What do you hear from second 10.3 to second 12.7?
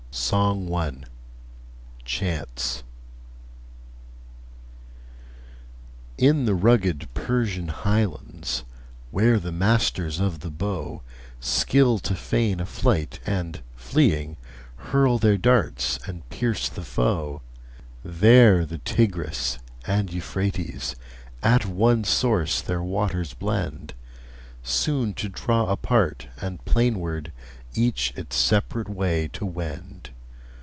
the bow Skill to feign a